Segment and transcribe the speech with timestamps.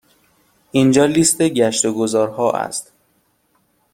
[0.71, 2.91] اینجا لیست گشت و گذار ها است.